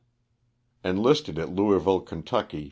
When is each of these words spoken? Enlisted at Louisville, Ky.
Enlisted 0.83 1.37
at 1.37 1.49
Louisville, 1.51 2.01
Ky. 2.01 2.23